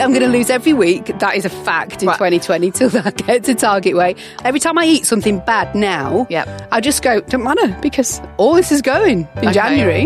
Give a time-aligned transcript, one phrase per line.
[0.00, 1.18] I'm going to lose every week.
[1.18, 2.14] That is a fact in Right.
[2.16, 4.16] 2020 till I get to target weight.
[4.44, 6.68] Every time I eat something bad now, Yep.
[6.72, 9.52] I just go, don't matter, because all this is going in Okay.
[9.52, 10.04] January.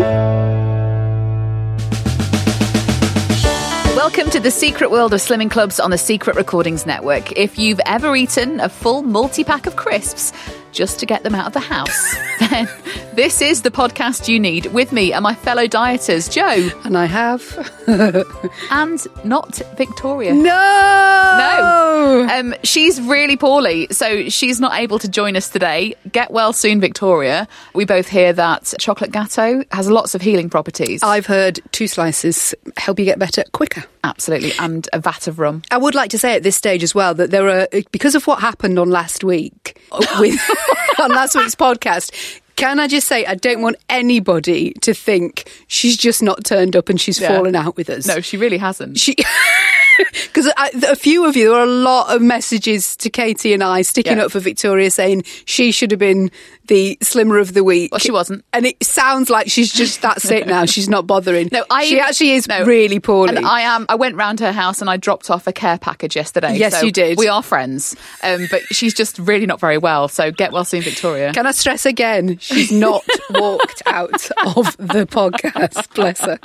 [3.95, 7.31] Welcome to the secret world of slimming clubs on the Secret Recordings Network.
[7.37, 10.33] If you've ever eaten a full multi pack of crisps
[10.75, 12.15] just to get them out of the house,
[12.49, 12.67] then
[13.13, 17.05] this is the podcast you need with me and my fellow dieters, Jo And I
[17.05, 17.43] have.
[18.69, 20.33] and not Victoria.
[20.33, 20.41] No!
[20.43, 22.27] No.
[22.29, 25.95] Um, she's really poorly, so she's not able to join us today.
[26.11, 27.47] Get well soon, Victoria.
[27.73, 31.01] We both hear that chocolate gateau has lots of healing properties.
[31.01, 33.85] I've heard two slices help you get better quicker.
[34.03, 34.51] Absolutely.
[34.59, 35.63] And a vat of rum.
[35.71, 38.27] I would like to say at this stage as well that there are because of
[38.27, 39.81] what happened on last week
[40.19, 40.39] with
[40.99, 42.11] on last week's podcast.
[42.55, 46.87] Can I just say I don't want anybody to think she's just not turned up
[46.87, 47.35] and she's Yeah.
[47.35, 48.07] fallen out with us.
[48.07, 48.97] No, she really hasn't.
[48.97, 49.15] she
[50.23, 53.81] because a few of you there are a lot of messages to Katy and I
[53.81, 54.25] sticking Yeah.
[54.25, 56.31] up for Victoria saying she should have been
[56.67, 57.91] the slimmer of the week.
[57.91, 58.43] Well, she wasn't.
[58.53, 60.65] and it sounds like she's just that's it now.
[60.65, 61.49] She's not bothering.
[61.51, 62.63] No, I she actually is no.
[62.65, 63.35] really poorly.
[63.37, 63.85] And I am.
[63.89, 66.57] I went round her house and I dropped off a care package yesterday.
[66.57, 67.17] Yes, so you did.
[67.17, 70.07] We are friends, um, but she's just really not very well.
[70.07, 71.33] So get well soon, Victoria.
[71.33, 72.37] Can I stress again?
[72.39, 75.93] She's not walked out of the podcast.
[75.93, 76.39] Bless her.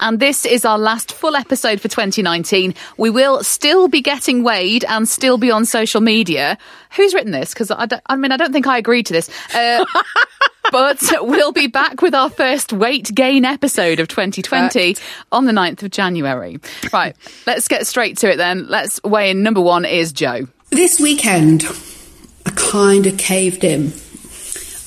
[0.00, 2.74] And this is our last full episode for 2019.
[2.96, 6.58] We will still be getting weighed and still be on social media.
[6.96, 7.52] Who's written this?
[7.54, 9.28] Because I, don't- I mean, I don't think I agreed to this.
[9.54, 9.84] Uh,
[10.72, 14.96] but we'll be back with our first weight gain episode of 2020
[15.30, 16.58] on the 9th of January.
[16.92, 17.16] Right,
[17.46, 18.66] let's get straight to it then.
[18.68, 19.42] Let's weigh in.
[19.42, 20.46] Number one is Jo.
[20.70, 21.64] This weekend,
[22.46, 23.92] I kind of caved in.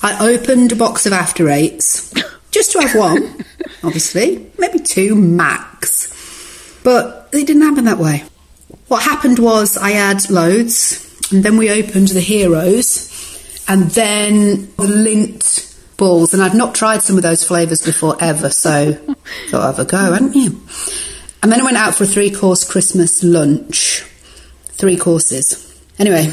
[0.02, 2.12] I opened a box of After Eights
[2.50, 3.44] just to have one,
[3.84, 6.12] obviously, maybe two max.
[6.84, 8.24] But it didn't happen that way.
[8.88, 14.86] What happened was I had loads, and then we opened the Heroes, and then the
[14.86, 16.34] Lindt balls.
[16.34, 18.92] And I've not tried some of those flavours before ever, so
[19.48, 20.60] thought I'd have a go, hadn't you?
[21.42, 24.04] And then I went out for a three course Christmas lunch
[24.76, 25.62] three courses.
[25.98, 26.30] Anyway,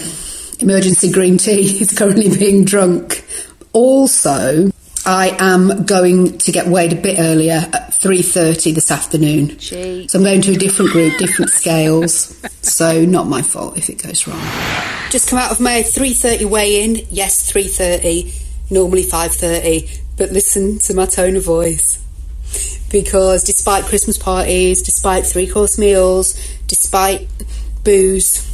[0.60, 3.26] emergency green tea is currently being drunk.
[3.72, 4.70] Also,
[5.06, 9.60] I am going to get weighed a bit earlier at 3.30 this afternoon.
[10.08, 12.40] So I'm going to a different group, different scales.
[12.62, 14.40] So not my fault if it goes wrong.
[15.10, 17.08] Just come out of my 3.30 weigh-in.
[17.10, 18.72] Yes, 3.30.
[18.72, 20.00] Normally 5.30.
[20.18, 22.00] But listen to my tone of voice
[22.92, 27.28] because despite Christmas parties, despite three course meals, despite
[27.84, 28.53] booze,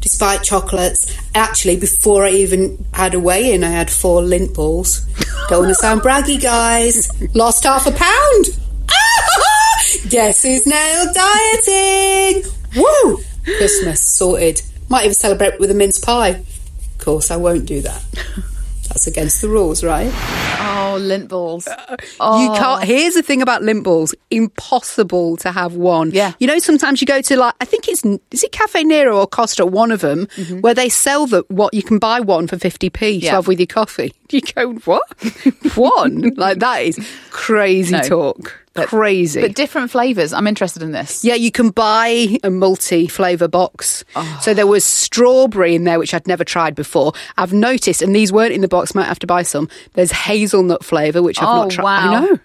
[0.00, 5.06] despite chocolates, actually, before I even had a weigh in, I had four Lindt balls.
[5.48, 7.10] Don't want to sound braggy, guys.
[7.34, 8.46] Lost half a pound.
[10.10, 12.44] Guess who's now dieting?
[12.76, 13.18] Woo!
[13.44, 14.62] Christmas sorted.
[14.88, 16.30] Might even celebrate with a mince pie.
[16.30, 18.02] Of course, I won't do that.
[18.88, 20.08] That's against the rules, right?
[20.08, 21.66] Oh, Lindt balls.
[21.66, 22.54] Uh, you oh.
[22.58, 22.84] can't.
[22.84, 26.10] Here's the thing about Lindt balls: impossible to have one.
[26.10, 26.32] Yeah.
[26.38, 29.26] You know, sometimes you go to like I think it's is it Caffè Nero or
[29.26, 30.60] Costa, one of them, mm-hmm.
[30.60, 33.32] where they sell the what you can buy one for fifty p to Yeah.
[33.32, 34.12] have with your coffee.
[34.30, 35.02] You go what?
[35.74, 36.98] one like that is
[37.30, 38.02] crazy No.
[38.02, 38.67] talk.
[38.78, 39.40] But- crazy.
[39.40, 40.32] But different flavours.
[40.32, 41.24] I'm interested in this.
[41.24, 44.04] Yeah, you can buy a multi flavour box.
[44.16, 44.38] Oh.
[44.42, 47.12] So there was strawberry in there, which I'd never tried before.
[47.36, 49.68] I've noticed, and these weren't in the box, might have to buy some.
[49.94, 51.84] There's hazelnut flavour, which I've Oh, not tried.
[51.84, 52.14] wow.
[52.14, 52.38] I know.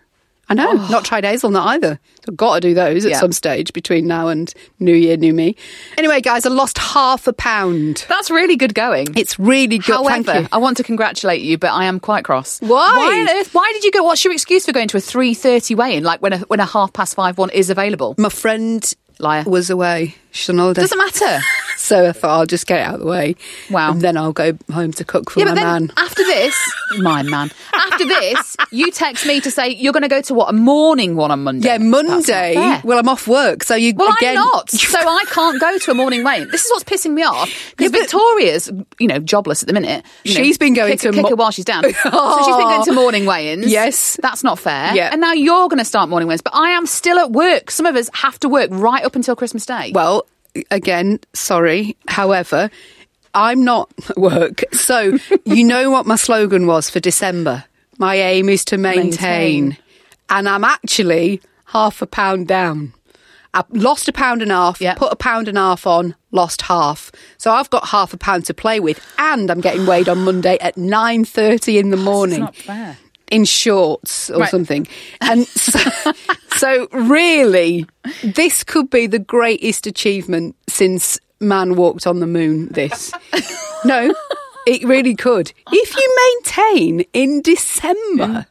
[0.50, 0.70] I know.
[0.72, 0.88] Oh.
[0.92, 2.00] Not tried hazelnut either.
[2.28, 5.56] I've got to do those at some stage between now and New Year, New Me.
[5.98, 8.06] Anyway, guys, I lost half a pound.
[8.10, 9.08] That's really good going.
[9.16, 9.94] It's really good.
[9.94, 10.50] However, Thank you.
[10.52, 12.60] I want to congratulate you, but I am quite cross.
[12.60, 12.68] Why?
[12.70, 13.54] Why on earth?
[13.54, 14.04] Why did you go?
[14.04, 16.04] What's your excuse for going to a three thirty weigh-in?
[16.04, 18.16] Like when a when a half past five one is available?
[18.18, 19.44] My friend Liar.
[19.46, 20.16] was away.
[20.32, 20.82] She's on holiday.
[20.82, 21.40] Doesn't matter.
[21.84, 23.36] So I thought I'll just get it out of the way.
[23.70, 23.92] Wow.
[23.92, 25.92] And then I'll go home to cook for yeah, my but then man.
[25.98, 26.56] after this,
[27.00, 27.52] my man.
[27.74, 31.18] After this, you text me to say you're going to go to what a morning
[31.18, 31.68] one on Monday.
[31.68, 32.80] Yeah, Monday.
[32.86, 34.38] Well, I'm off work, so you Well, again.
[34.38, 36.50] I'm not, so I can't go to a morning weigh-in.
[36.52, 40.06] This is what's pissing me off because Yeah, Victoria's, you know, jobless at the minute.
[40.24, 41.84] You know, She's been going kick, to kick mo- her while she's down.
[41.84, 42.02] so she's
[42.56, 43.68] been going to morning weigh-ins.
[43.68, 44.18] Yes.
[44.22, 44.96] that's not fair.
[44.96, 45.10] Yeah.
[45.12, 47.70] and now you're going to start morning weigh-ins, but I am still at work.
[47.72, 49.92] Some of us have to work right up until Christmas Day.
[49.94, 50.26] Well,
[50.72, 51.96] again, sorry.
[52.08, 52.70] However,
[53.34, 54.64] I'm not at work.
[54.74, 57.66] So, you know what my slogan was for December?
[57.98, 59.70] My aim is to maintain.
[59.70, 59.78] Maintain.
[60.30, 62.94] And I'm actually half a pound down.
[63.56, 64.96] I lost a pound and a half, Yeah.
[64.96, 67.12] put a pound and a half on, lost half.
[67.38, 70.58] So I've got half a pound to play with, and I'm getting weighed on Monday
[70.60, 72.98] at nine thirty in the morning not fair.
[73.34, 74.50] In shorts or Right.
[74.52, 74.88] something.
[75.22, 75.80] And so,
[76.58, 77.86] so really,
[78.24, 82.68] this could be the greatest achievement since man walked on the moon.
[82.70, 83.12] This,
[83.86, 84.14] no,
[84.68, 85.52] it really could.
[85.72, 88.46] If you maintain in December,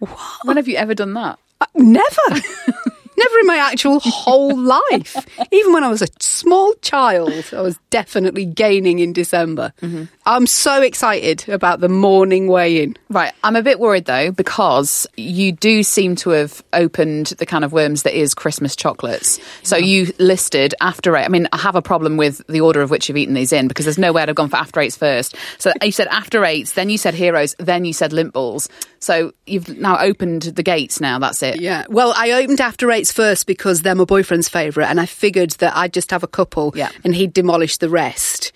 [0.00, 0.10] what?
[0.44, 1.38] when have you ever done that?
[1.60, 2.42] uh, never.
[3.18, 4.56] Never in my actual whole
[4.90, 5.16] life.
[5.50, 9.72] Even when I was a small child, I was definitely gaining in December.
[9.80, 10.04] Mm-hmm.
[10.26, 12.96] I'm so excited about the morning weigh in.
[13.08, 17.64] Right, I'm a bit worried though because you do seem to have opened the can
[17.64, 19.40] of worms that is Christmas chocolates.
[19.62, 21.24] So you listed after eight.
[21.24, 23.68] I mean, I have a problem with the order of which you've eaten these in
[23.68, 25.36] because there's nowhere way I'd have gone for after eights first.
[25.58, 28.68] So you said after eights, then you said heroes, then you said limp balls.
[29.00, 31.00] So you've now opened the gates.
[31.00, 31.60] Now that's it.
[31.60, 31.84] Yeah.
[31.88, 35.76] Well, I opened After Eights first because they're my boyfriend's favourite, and I figured that
[35.76, 36.90] I'd just have a couple Yeah.
[37.04, 38.52] and he'd demolish the rest.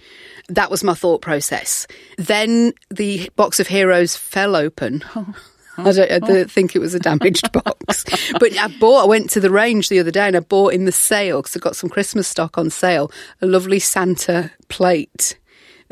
[0.49, 1.87] That was my thought process.
[2.19, 5.05] Then the box of heroes fell open.
[5.79, 8.05] I don't, I don't think it was a damaged box.
[8.39, 10.85] But I bought, I went to the range the other day and I bought in
[10.85, 13.11] the sale, because I got some Christmas stock on sale,
[13.41, 15.39] a lovely Santa plate,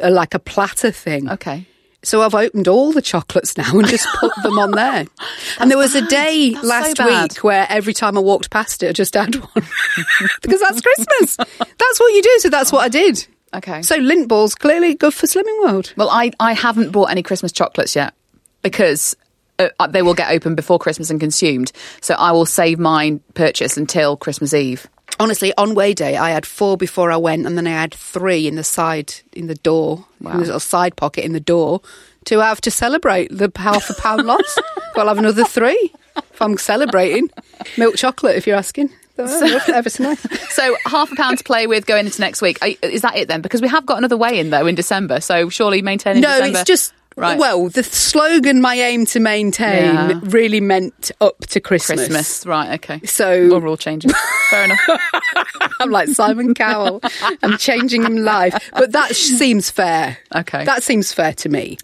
[0.02, 1.30] uh, like a platter thing.
[1.30, 1.66] Okay.
[2.02, 5.06] So I've opened all the chocolates now and just put them on there.
[5.58, 7.32] and there was a day That's last bad.
[7.32, 9.48] week where every time I walked past it, I just had one.
[10.42, 11.36] because that's Christmas.
[11.36, 12.36] That's what you do.
[12.38, 13.26] So that's what I did.
[13.52, 13.82] Okay.
[13.82, 15.92] So Lindt balls, clearly good for Slimming World.
[15.96, 18.14] Well, I, I haven't bought any Christmas chocolates yet
[18.62, 19.16] because
[19.58, 21.72] uh, they will get open before Christmas and consumed.
[22.00, 24.86] So I will save my purchase until Christmas Eve.
[25.18, 28.46] Honestly, on weigh day, I had four before I went, and then I had three
[28.46, 31.82] in the side, in the door, in the little side pocket in the door,
[32.24, 34.58] to have to celebrate the half a pound loss.
[34.92, 37.30] But I'll have another three if I'm celebrating.
[37.78, 38.90] Milk chocolate, if you're asking.
[39.18, 40.26] Oh, ever so nice.
[40.50, 42.58] So half a pound to play with going into next week.
[42.82, 43.40] Is that it then?
[43.40, 45.20] Because we have got another weigh in though in December.
[45.20, 46.22] So surely maintaining.
[46.22, 46.58] No, December.
[46.58, 47.38] it's just Right.
[47.38, 50.20] well, the slogan "My aim to maintain" Yeah.
[50.22, 52.00] really meant up to Christmas.
[52.00, 52.46] Christmas.
[52.46, 52.74] Right.
[52.74, 53.00] Okay.
[53.06, 54.10] So- all changing.
[54.50, 54.80] Fair enough.
[55.80, 57.00] I'm like Simon Cowell.
[57.42, 60.16] I'm changing him life, but that seems fair.
[60.34, 60.64] Okay.
[60.64, 61.76] that seems fair to me.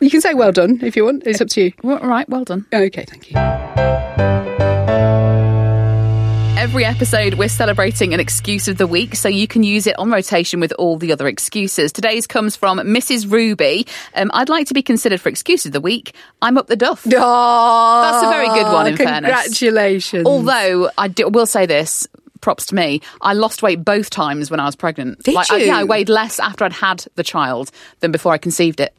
[0.00, 1.26] You can say well done if you want.
[1.26, 1.72] It's up to you.
[1.82, 2.28] Well, right.
[2.28, 2.66] Well done.
[2.72, 4.53] Okay, thank you.
[6.64, 10.10] Every episode, we're celebrating an excuse of the week, so you can use it on
[10.10, 11.92] rotation with all the other excuses.
[11.92, 13.30] Today's comes from Mrs.
[13.30, 13.86] Ruby.
[14.14, 16.14] Um, I'd like to be considered for excuse of the week.
[16.40, 17.06] I'm up the duff.
[17.06, 19.30] Oh, That's a very good one, in fairness.
[19.30, 20.26] Congratulations.
[20.26, 22.08] Although I do, will say this.
[22.40, 23.02] Props to me.
[23.20, 25.22] I lost weight both times when I was pregnant.
[25.22, 25.66] Did like, I- you?
[25.66, 28.94] yeah, I weighed less after I'd had the child than before I conceived it.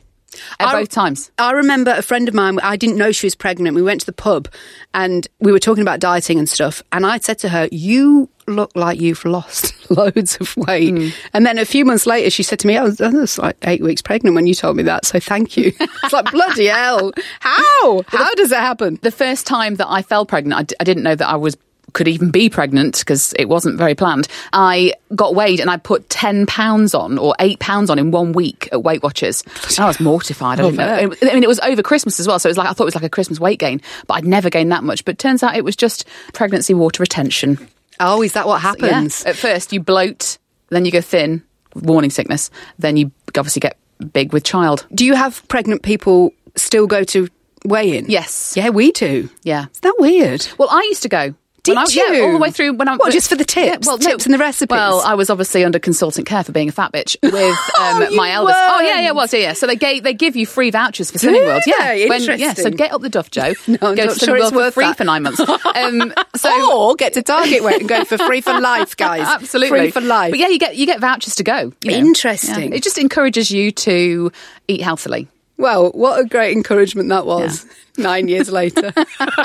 [0.60, 1.32] At I- both times.
[1.38, 3.76] I remember a friend of mine, I didn't know she was pregnant.
[3.76, 4.48] We went to the pub
[4.94, 6.82] and we were talking about dieting and stuff.
[6.92, 10.96] And I said to her, You look like you've lost loads of weight.
[10.96, 11.10] Hmm.
[11.34, 13.58] And then a few months later, she said to me, I was, I was like
[13.64, 15.06] eight weeks pregnant when you told me that.
[15.06, 15.72] So thank you.
[15.80, 17.12] it's like, bloody hell.
[17.40, 18.04] How?
[18.08, 19.00] How does it happen?
[19.02, 21.58] The first time that I fell pregnant, I, d- I didn't know that I was
[21.96, 24.28] could even be pregnant because it wasn't very planned.
[24.54, 28.34] I got weighed and I put 10 pounds on or 8 pounds on in one
[28.34, 29.44] week at Weight Watchers.
[29.70, 30.60] And I was mortified.
[30.60, 30.78] I oh, didn't
[31.22, 31.30] know.
[31.30, 32.38] I mean, it was over Christmas as well.
[32.38, 34.26] So it was like, I thought it was like a Christmas weight gain, but I'd
[34.26, 35.06] never gained that much.
[35.06, 37.66] But turns out it was just pregnancy water retention.
[38.00, 39.24] Oh, is that what happens?
[39.24, 39.30] Yeah.
[39.30, 40.38] At first, you bloat,
[40.70, 41.44] then you go thin,
[41.76, 43.78] warning sickness, then you obviously get
[44.12, 44.86] big with child.
[44.94, 47.30] Do you have pregnant people still go to
[47.64, 48.08] weigh in?
[48.10, 48.54] Yes.
[48.58, 49.30] Yeah, we do.
[49.44, 49.68] Yeah.
[49.74, 50.46] Is that weird?
[50.58, 51.34] Well, I used to go.
[51.66, 52.24] Did When I- yeah, you?
[52.26, 53.86] all the way through when I What, just for the tips?
[53.88, 54.70] Well, tips and the recipes?
[54.72, 58.16] Well, I was obviously under consultant care for being a fat bitch with um, Oh,
[58.16, 58.58] my eldest.
[58.58, 59.54] Oh yeah, yeah, was yeah, yeah.
[59.54, 61.64] So they gave they give you free vouchers for Slimming World.
[61.66, 62.36] Yeah, they?
[62.38, 62.54] yeah.
[62.54, 63.54] So get up the duff, Jo.
[63.68, 64.98] No, I'm to not sure it's for worth free that.
[64.98, 65.42] for nine months.
[65.76, 69.22] Um, so or get to Target and go for free for life, guys.
[69.28, 70.32] absolutely free for life.
[70.32, 71.74] But yeah, you get you get vouchers to go.
[71.84, 71.98] you know.
[71.98, 72.70] Interesting.
[72.72, 72.78] Yeah.
[72.78, 74.32] It just encourages you to
[74.68, 75.28] eat healthily.
[75.58, 77.66] Well, what a great encouragement that was.
[77.98, 78.92] Nine years later,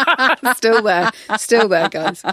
[0.56, 2.24] still there, still there, guys.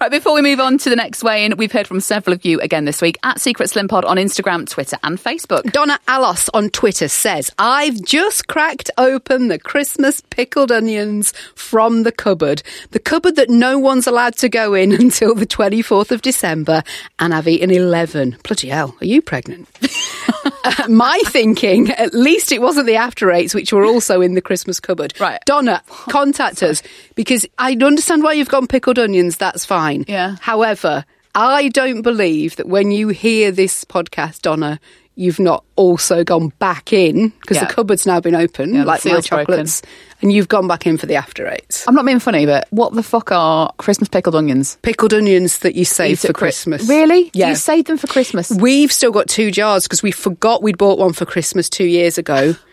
[0.00, 2.44] Right, before we move on to the next weigh in, we've heard from several of
[2.44, 5.70] you again this week at Secret Slim Pod on Instagram, Twitter, and Facebook.
[5.70, 12.10] Donna Alos on Twitter says, I've just cracked open the Christmas pickled onions from the
[12.10, 12.64] cupboard.
[12.90, 16.82] The cupboard that no one's allowed to go in until the 24th of December,
[17.20, 18.38] and I've eaten 11.
[18.42, 19.68] Bloody hell, are you pregnant?
[20.64, 24.40] Uh, my thinking, at least it wasn't the after eights, which were also in the
[24.40, 25.18] Christmas cupboard.
[25.20, 25.40] Right.
[25.46, 26.82] Donna, contact us
[27.14, 29.36] because I understand why you've gone pickled onions.
[29.36, 30.04] That's fine.
[30.08, 30.36] Yeah.
[30.40, 31.04] However,
[31.34, 34.78] I don't believe that when you hear this podcast, Donna,
[35.14, 37.66] you've not also gone back in because Yeah.
[37.66, 39.46] the cupboard's now been open, Yeah, the like my seal's broken.
[39.46, 39.82] chocolates,
[40.22, 41.84] and you've gone back in for the after eights.
[41.86, 44.78] I'm not being funny, but what the fuck are Christmas pickled onions?
[44.82, 46.88] Pickled onions that you save for Christmas.
[46.88, 47.30] Really?
[47.34, 47.50] Yeah.
[47.50, 48.50] You saved them for Christmas?
[48.50, 52.18] We've still got two jars because we forgot we'd bought one for Christmas two years
[52.18, 52.54] ago.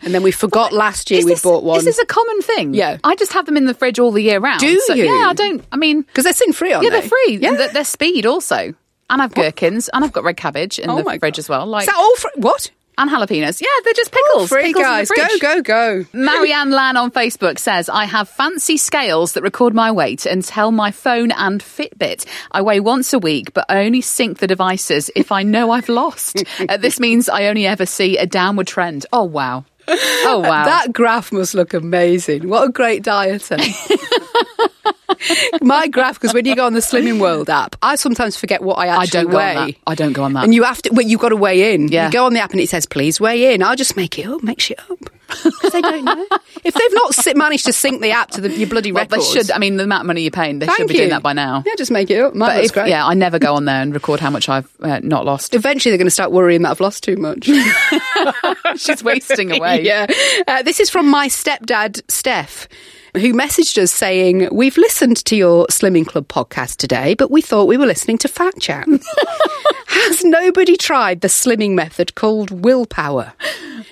[0.00, 1.78] And then we forgot last year we'd bought one.
[1.78, 2.72] This is this a common thing?
[2.72, 2.98] Yeah.
[3.02, 4.60] I just have them in the fridge all the year round.
[4.60, 5.06] Do So, you?
[5.06, 5.64] Yeah, I don't.
[5.72, 7.00] I mean, Because they're sin free, aren't yeah, they?
[7.00, 7.38] they're free.
[7.42, 7.56] Yeah.
[7.56, 8.74] They're, they're speed also.
[9.10, 11.38] And I've gherkins, and I've got red cabbage in Oh the fridge God.
[11.38, 11.66] as well.
[11.66, 12.14] Like Is that all?
[12.36, 12.70] What?
[13.00, 13.60] and jalapenos.
[13.60, 14.48] Yeah, they're just All pickles.
[14.48, 15.08] free, pickles guys.
[15.08, 16.04] Go, go, go.
[16.12, 20.72] Marianne Lan on Facebook says, I have fancy scales that record my weight and tell
[20.72, 22.26] my phone and Fitbit.
[22.50, 25.88] I weigh once a week, but I only sync the devices if I know I've
[25.88, 26.42] lost.
[26.68, 29.06] Uh, this means I only ever see a downward trend.
[29.12, 29.64] Oh, wow.
[29.90, 30.64] Oh, wow.
[30.66, 32.48] That graph must look amazing.
[32.48, 33.58] What a great dieter.
[35.62, 38.74] My graph, because when you go on the Slimming World app, I sometimes forget what
[38.74, 39.56] I I actually don't go weigh.
[39.56, 39.74] on that.
[39.86, 40.44] I don't go on that.
[40.44, 41.88] And you have to, well, you've got to weigh in.
[41.88, 42.06] Yeah.
[42.06, 43.62] You go on the app and it says, please weigh in.
[43.62, 44.98] I'll just make it up, make shit up.
[45.28, 46.26] Because they don't know.
[46.64, 49.20] if they've not si- managed to sync the app to the, your bloody Well, they
[49.20, 49.50] should.
[49.50, 51.00] I mean, the amount of money you're paying, they Thank should be you.
[51.00, 51.62] doing that by now.
[51.66, 52.34] Yeah, just make it up.
[52.34, 52.88] Mine if, great.
[52.88, 55.54] yeah, I never go on there and record how much I've uh, not lost.
[55.54, 57.44] Eventually, they're going to start worrying that I've lost too much.
[58.76, 59.82] She's wasting away.
[59.82, 60.06] yeah.
[60.46, 62.68] Uh, this is from my stepdad, Steph,
[63.14, 67.64] who messaged us saying, We've listened to your Slimming Club podcast today, but we thought
[67.66, 68.86] we were listening to Fat Chat.
[69.86, 73.32] Has nobody tried the slimming method called willpower?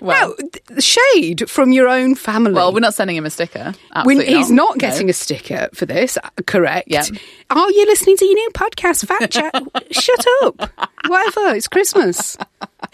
[0.01, 2.53] Well- now, shade from your own family.
[2.53, 3.73] Well, we're not sending him a sticker.
[3.95, 4.81] Absolutely he's not No.
[4.81, 6.89] getting a sticker for this, uh, correct?
[6.89, 7.05] Yeah.
[7.51, 9.55] Are you listening to your new podcast, Fat Chat?
[9.93, 10.71] Shut up.
[11.07, 12.37] Whatever, it's Christmas.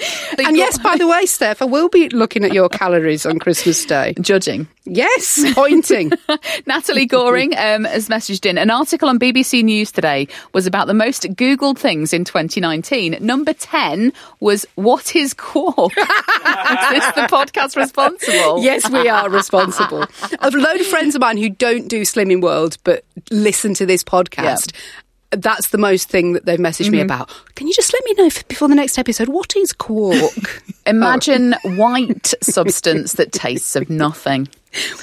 [0.38, 3.84] And yes, by the way, Steph, I will be looking at your calories on Christmas
[3.84, 4.14] Day.
[4.20, 4.66] judging.
[4.84, 6.10] Yes, pointing.
[6.66, 10.94] Natalie Goring um, has messaged in an article on BBC News today was about the
[10.94, 13.18] most Googled things in 2019.
[13.20, 15.92] Number 10 was what is quark?
[15.96, 18.62] is this the podcast responsible?
[18.62, 20.04] yes, we are responsible.
[20.40, 24.02] A load of friends of mine who don't do Slimming World but listen to this
[24.02, 24.72] podcast.
[25.32, 27.06] That's the most thing that they've messaged me mm-hmm.
[27.06, 27.30] about.
[27.54, 30.62] Can you just let me know if, before the next episode what is quark?
[30.86, 31.76] Imagine oh.
[31.76, 34.48] white substance that tastes of nothing.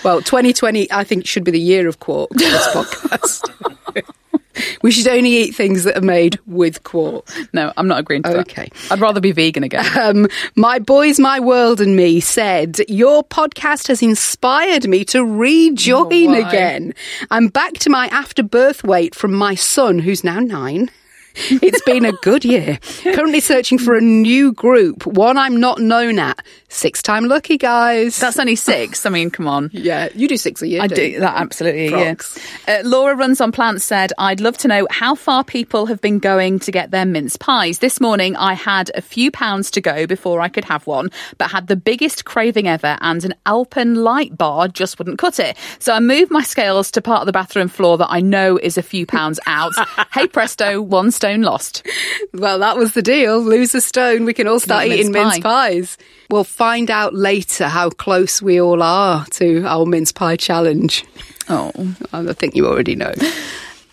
[0.04, 4.06] well, 2020, I think, should be the year of quark for this podcast.
[4.82, 7.28] we should only eat things that are made with quark.
[7.54, 8.40] No, I'm not agreeing to that.
[8.42, 8.70] Okay.
[8.92, 9.86] I'd rather be vegan again.
[10.00, 16.36] Um, my boys, my world, and me said your podcast has inspired me to rejoin
[16.36, 16.94] Oh, again.
[17.30, 20.90] I'm back to my after birth weight from my son, who's now nine.
[21.36, 22.80] It's been a good year.
[23.04, 26.44] Currently searching for a new group, one I'm not known at.
[26.72, 28.20] Six time lucky, guys.
[28.20, 29.06] That's only six.
[29.06, 29.72] I mean, come on.
[29.74, 30.82] yeah, you do six a year.
[30.84, 31.90] I do that absolutely.
[31.90, 32.38] Frogs.
[32.68, 32.82] Yeah.
[32.82, 36.20] Uh, Laura runs on plants said, "I'd love to know how far people have been
[36.20, 37.80] going to get their mince pies.
[37.80, 41.10] This morning, I had a few pounds to go before I could have one,
[41.40, 45.58] but had the biggest craving ever, and an Alpen light bar just wouldn't cut it.
[45.80, 48.78] So I moved my scales to part of the bathroom floor that I know is
[48.78, 49.74] a few pounds out.
[50.14, 51.86] hey presto, one stone lost.
[52.34, 53.42] Well, that was the deal.
[53.42, 55.98] Lose a stone, we can all start Not eating mince mince pies.
[56.30, 61.04] We'll find out later how close we all are to our mince pie challenge.
[61.50, 61.74] Oh."
[62.14, 63.12] I think you already know.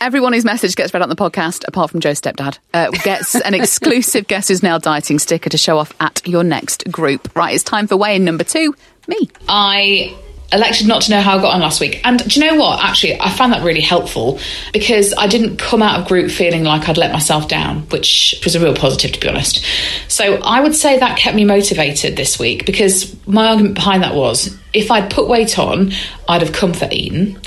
[0.00, 3.54] Everyone whose message gets read on the podcast, apart from Jo's stepdad, uh, gets an
[3.60, 7.34] exclusive Guess Who's Now Dieting sticker to show off at your next group.
[7.34, 8.72] Right, it's time for weigh-in number two,
[9.08, 9.28] me.
[9.48, 10.16] I
[10.52, 12.00] elected not to know how I got on last week.
[12.04, 12.82] And do you know what?
[12.82, 14.38] Actually, I found that really helpful
[14.72, 18.54] because I didn't come out of group feeling like I'd let myself down, which was
[18.54, 19.64] a real positive, to be honest.
[20.08, 24.14] So I would say that kept me motivated this week because my argument behind that
[24.14, 25.92] was if I'd put weight on,
[26.28, 27.40] I'd have comfort eaten.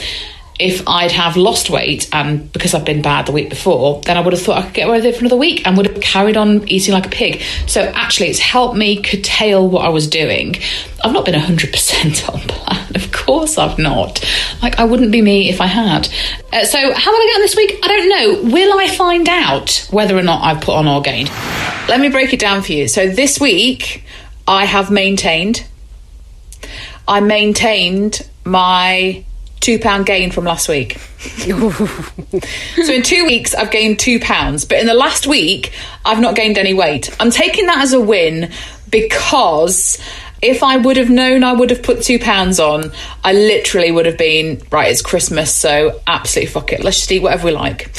[0.60, 4.22] If I'd have lost weight and because I've been bad the week before, then I
[4.22, 6.02] would have thought I could get away with it for another week and would have
[6.02, 7.42] carried on eating like a pig.
[7.66, 10.58] So actually, it's helped me curtail what I was doing.
[11.02, 14.22] I've not been 100% on plan, of course I've not.
[14.62, 16.10] Like, I wouldn't be me if I had.
[16.52, 17.80] Uh, so, how will I on this week?
[17.82, 18.52] I don't know.
[18.52, 21.30] Will I find out whether or not I've put on or gained?
[21.88, 22.90] Let me break it down for you.
[22.90, 24.04] So, this week,
[24.46, 25.66] I have maintained.
[27.08, 29.24] I maintained my
[29.60, 30.98] two pound gain from last week.
[31.20, 35.74] so in two weeks, I've gained two pounds, but in the last week,
[36.06, 37.16] I've not gained any weight.
[37.20, 38.52] I'm taking that as a win
[38.90, 39.98] because
[40.42, 42.92] if I would have known I would have put two pounds on,
[43.24, 44.90] I literally would have been right.
[44.90, 46.84] It's Christmas, so absolutely fuck it.
[46.84, 47.92] Let's just eat whatever we like.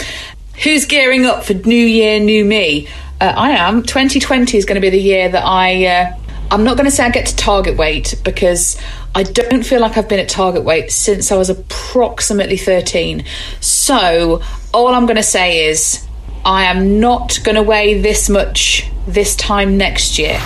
[0.62, 2.88] Who's gearing up for New Year, New Me?
[3.20, 3.82] Uh, I am.
[3.82, 5.86] 2020 is going to be the year that I.
[5.86, 6.16] Uh,
[6.52, 8.80] I'm not going to say I get to target weight because
[9.14, 13.24] I don't feel like I've been at target weight since I was approximately 13.
[13.60, 14.42] So,
[14.74, 16.04] all I'm going to say is
[16.44, 20.40] I am not going to weigh this much this time next year.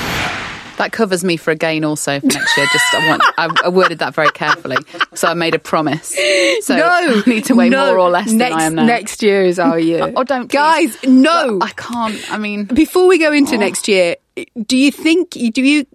[0.77, 2.67] That covers me for a gain also for next year.
[2.73, 4.77] Just I want I, I worded that very carefully,
[5.15, 6.15] so I made a promise.
[6.63, 7.87] So no, I need to weigh no.
[7.87, 8.87] more or less next, than I am now.
[8.87, 10.13] Next year is our year.
[10.17, 10.57] Oh, don't, please.
[10.57, 10.97] guys.
[11.05, 12.33] No, I can't.
[12.33, 13.59] I mean, before we go into oh.
[13.59, 14.17] next year,
[14.67, 15.31] do you think?
[15.31, 15.87] Do you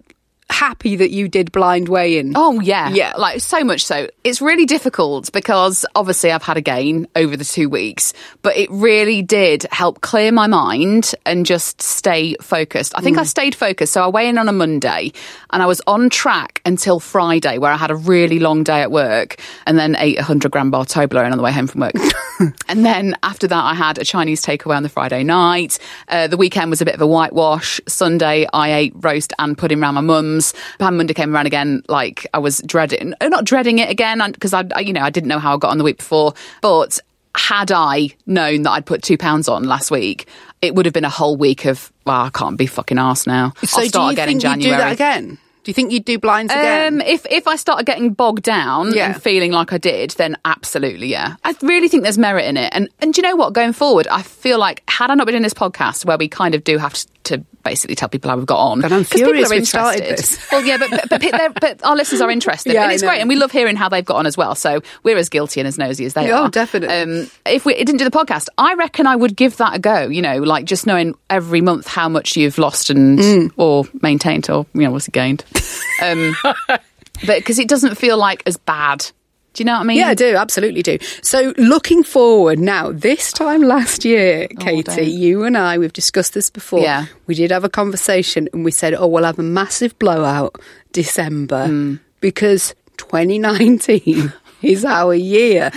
[0.50, 2.32] happy that you did blind weigh in?
[2.36, 3.14] Oh yeah, Yeah.
[3.16, 7.44] Like so much so, it's really difficult because obviously I've had a gain over the
[7.44, 12.92] two weeks, but it really did help clear my mind and just stay focused.
[12.96, 13.92] I think I stayed focused.
[13.92, 15.12] So I weigh in on a Monday,
[15.50, 18.90] and I was on track until Friday, where I had a really long day at
[18.90, 21.94] work, and then ate a hundred gram bar Toblerone on the way home from work.
[22.68, 25.78] and then after that, I had a Chinese takeaway on the Friday night.
[26.08, 27.80] Uh, the weekend was a bit of a whitewash.
[27.86, 30.39] Sunday, I ate roast and pudding around my mum's.
[30.78, 34.52] Pan Monday came around again, like I was dreading, uh, not dreading it again, because
[34.54, 36.34] I, I, you know, I didn't know how I got on the week before.
[36.62, 36.98] But
[37.34, 40.26] had I known that I'd put two pounds on last week,
[40.62, 43.52] it would have been a whole week of, well, I can't be fucking arse now.
[43.64, 44.76] so I'll start do you again think in you'd January.
[44.76, 45.38] do that again?
[45.62, 46.94] Do you think you'd do blinds again?
[46.94, 49.12] Um, if if I started getting bogged down Yeah.
[49.12, 51.34] and feeling like I did, then absolutely, yeah.
[51.44, 52.72] I really think there's merit in it.
[52.74, 53.52] And and do you know what?
[53.52, 56.54] Going forward, I feel like had I not been in this podcast where we kind
[56.54, 59.50] of do have to, to basically tell people how we've got on, But I'm furious
[59.50, 60.38] are we've started interested.
[60.40, 60.50] this.
[60.52, 63.28] Well, yeah, but but, but, but our listeners are interested, Yeah, and it's great, and
[63.28, 64.54] we love hearing how they've got on as well.
[64.54, 66.48] So we're as guilty and as nosy as they Oh, are.
[66.50, 67.20] definitely.
[67.22, 70.08] Um, if we didn't do the podcast, I reckon I would give that a go.
[70.08, 73.50] You know, like just knowing every month how much you've lost and Mm.
[73.56, 75.44] or maintained or you know what's gained.
[76.02, 76.34] Um,
[76.66, 76.80] but
[77.26, 79.06] because it doesn't feel like as bad.
[79.60, 79.98] Do you know what I mean?
[79.98, 80.96] Yeah, I do, absolutely do.
[81.20, 85.06] So, looking forward now, this time last year, Katy, don't.
[85.06, 86.78] you and I, we've discussed this before.
[86.78, 87.04] Oh, Yeah.
[87.26, 90.58] We did have a conversation and we said, oh, we'll have a massive blowout
[90.92, 91.96] December Hmm.
[92.22, 95.70] because 2019 is our year.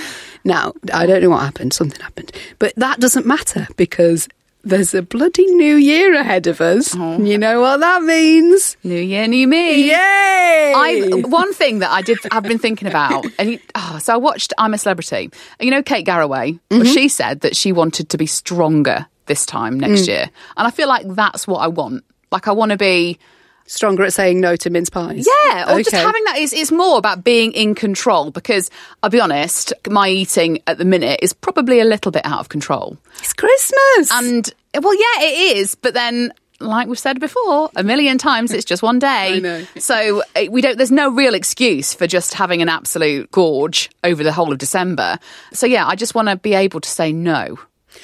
[0.45, 4.29] Now, I don't know what happened, something happened, but that doesn't matter because
[4.63, 6.95] there's a bloody new year ahead of us.
[6.97, 7.21] Oh.
[7.21, 8.77] You know what that means?
[8.83, 9.89] New year, new me.
[9.89, 10.73] Yay!
[10.75, 14.53] I one thing that I did I've been thinking about, and oh, so I watched
[14.57, 15.29] I'm a Celebrity.
[15.59, 16.53] You know Kate Garraway.
[16.69, 16.83] Mm-hmm.
[16.85, 19.87] she said that she wanted to be stronger this time Mm.
[19.87, 22.03] next year, and I feel like that's what I want.
[22.31, 23.19] Like I want to be,
[23.65, 25.27] Stronger at saying no to mince pies.
[25.45, 26.37] yeah, or just having that.
[26.37, 28.69] Is it's more about being in control because
[29.01, 32.49] I'll be honest, my eating at the minute is probably a little bit out of
[32.49, 32.97] control.
[33.19, 34.11] It's Christmas.
[34.11, 35.75] And well, yeah, it is.
[35.75, 39.07] But then, like we've said before, a million times, it's just one day.
[39.35, 39.65] I know.
[39.77, 40.77] So uh, we don't.
[40.77, 45.19] There's no real excuse for just having an absolute gorge over the whole of December.
[45.53, 47.59] So yeah, I just want to be able to say no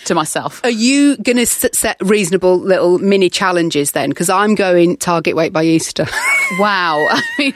[0.06, 0.62] to myself.
[0.63, 4.10] Are you going to set reasonable little mini challenges then?
[4.10, 6.06] Because I'm going target weight by Easter.
[6.60, 7.08] wow.
[7.10, 7.54] I mean.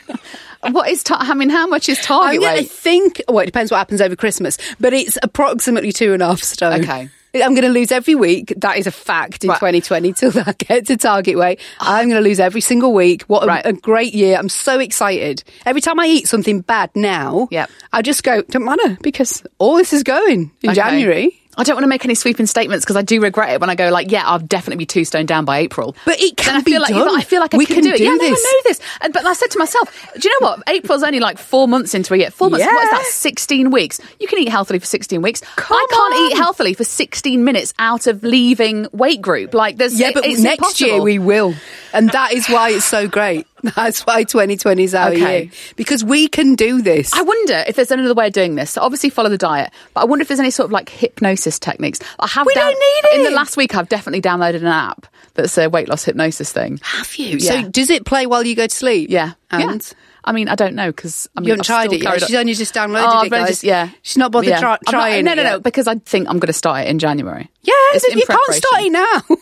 [0.72, 1.04] What is?
[1.04, 3.22] Ta- I mean, how much is target I'm target gonna think.
[3.28, 6.82] Well, it depends what happens over Christmas, but it's approximately two and a half stone.
[6.82, 7.10] Okay.
[7.36, 8.54] I'm going to lose every week.
[8.58, 9.56] That is a fact in Right.
[9.58, 11.60] 2020 till I get to target weight.
[11.80, 13.24] I'm going to lose every single week.
[13.24, 13.65] What a, Right.
[13.65, 14.38] a great year.
[14.38, 15.43] I'm so excited.
[15.65, 17.72] Every time I eat something bad now, Yep.
[17.91, 20.76] I just go, don't matter because all this is going in Okay.
[20.76, 21.39] January.
[21.58, 23.76] I don't want to make any sweeping statements because I do regret it when I
[23.76, 25.96] go like, yeah, I'll definitely be two stone down by April.
[26.06, 27.10] But it can I be feel like, done.
[27.18, 27.98] I feel like I We can, can do it.
[27.98, 28.26] do yeah, no.
[28.26, 28.80] I know this.
[29.02, 30.63] And, but I said to myself, do you know what?
[30.68, 32.32] April's only like four months into a year.
[32.32, 32.66] Four months.
[32.66, 33.06] What is that?
[33.06, 34.00] Sixteen weeks.
[34.20, 35.42] You can eat healthily for sixteen weeks.
[35.56, 36.32] Come I can't on.
[36.32, 39.54] eat healthily for sixteen minutes out of leaving weight group.
[39.54, 41.54] Like there's Yeah, but it's next year we will.
[41.94, 43.46] And that is why it's so great.
[43.76, 45.43] That's why 2020 is our Okay.
[45.43, 45.52] year.
[45.76, 47.13] Because we can do this.
[47.13, 48.71] I wonder if there's another way of doing this.
[48.71, 51.60] So obviously follow the diet, but I wonder if there's any sort of like hypnosis
[51.60, 51.99] techniques.
[52.19, 52.45] I have.
[52.45, 53.15] We don't need it.
[53.19, 56.80] In the last week, I've definitely downloaded an app that's a weight loss hypnosis thing.
[56.84, 57.38] Have you?
[57.38, 57.63] Yeah.
[57.63, 59.10] So does it play while you go to sleep?
[59.10, 59.82] Yeah, And?
[59.82, 59.97] Yeah.
[60.26, 62.21] I mean, I don't know because I mean, You haven't I've tried it yet?
[62.21, 63.47] She's only just downloaded Oh, it, guys.
[63.49, 64.60] just- yeah, She's not bothered Yeah.
[64.62, 66.86] try- I'm not- trying No, it no, no, because I think I'm going to start
[66.86, 67.49] it in January.
[67.62, 69.21] Yeah, It's you can't start it now.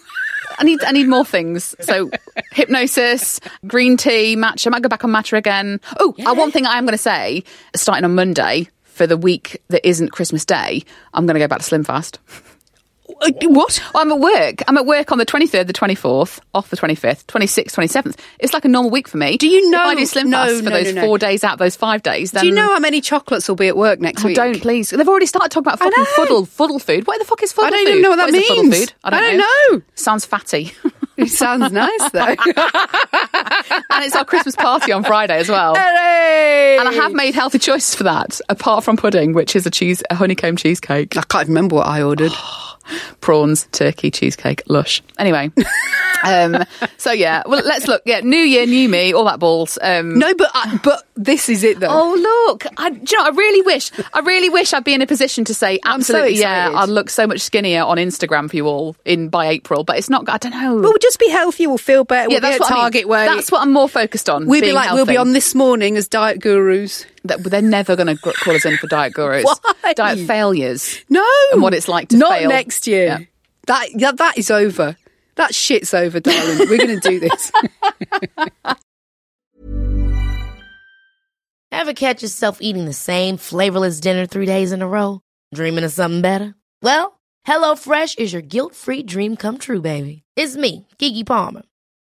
[0.58, 1.76] I need I need more things.
[1.80, 2.10] So
[2.52, 4.68] hypnosis, green tea, matcha.
[4.68, 5.80] I might go back on matcha again.
[6.00, 7.44] Oh, uh, one thing I am going to say,
[7.76, 10.84] starting on Monday for the week that isn't Christmas Day,
[11.14, 12.20] I'm going to go back to Slim Fast.
[13.22, 13.82] Uh, what?
[13.94, 14.64] I'm at work.
[14.68, 18.18] I'm at work on the 23rd, the 24th, off the 25th, 26th, 27th.
[18.40, 19.38] It's like a normal week for me.
[19.38, 21.44] Do you If know- I do Slim no, Fast for no, those no, four days
[21.44, 24.00] out, those five days, then Do you know how many chocolates will be at work
[24.00, 24.36] next Oh, week?
[24.36, 24.90] don't please.
[24.90, 27.06] They've already started talking about fucking fuddle, fuddle food.
[27.06, 27.76] What the fuck is fuddle food?
[27.76, 27.92] I don't food?
[27.92, 28.80] even know what that fuddle means.
[28.80, 28.94] food?
[29.04, 29.78] I don't, I don't know.
[29.78, 29.82] know.
[29.96, 30.74] Sounds fatty.
[31.18, 32.20] It sounds nice though.
[32.26, 35.76] and it's our Christmas party on Friday as well.
[35.76, 36.78] Hooray!
[36.80, 40.02] And I have made healthy choices for that, apart from pudding, which is a cheese,
[40.10, 42.32] a honeycomb cheesecake, I can't remember what I ordered.
[43.22, 45.02] prawns, turkey, cheesecake, lush.
[45.18, 45.52] Anyway,
[46.24, 46.64] um,
[46.98, 48.02] so yeah, well, let's look.
[48.06, 49.78] Yeah, new year, new me, all that balls.
[49.82, 51.88] Um, no, but I, but this is it though.
[51.90, 52.66] Oh look!
[52.78, 53.26] I, do you know?
[53.26, 53.92] I really wish.
[54.14, 56.42] I really wish I'd be in a position to say I'm so absolutely.
[56.42, 56.72] yeah.
[56.74, 59.84] I'd look so much skinnier on Instagram for you all in by April.
[59.84, 60.28] But it's not.
[60.30, 60.76] I don't know.
[60.76, 61.68] We'll just be healthy.
[61.68, 62.30] We'll feel better.
[62.30, 63.36] yeah, we'll be that's at what Target I mean.
[63.36, 64.48] That's what I'm more focused on.
[64.48, 67.06] we'll be like we'll be on this morning as diet gurus.
[67.24, 69.46] That, they're never going to call us in for diet gurus.
[69.84, 69.94] Why?
[69.94, 71.04] Diet failures.
[71.10, 72.50] No, And what it's like to not fail.
[72.50, 73.06] next year.
[73.06, 73.20] Yeah.
[73.68, 74.98] That yeah, that is over.
[75.36, 76.58] That shit's over, darling.
[76.68, 77.52] We're going to do this.
[81.72, 85.22] Ever catch yourself eating the same flavorless dinner three days in a row?
[85.54, 86.54] Dreaming of something better?
[86.82, 90.24] Well, HelloFresh is your guilt-free dream come true, baby.
[90.36, 91.62] It's me, Keke Palmer.